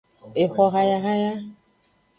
Exohayahaya. 0.43 1.33